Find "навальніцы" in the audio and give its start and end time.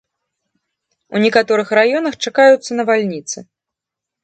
2.83-3.37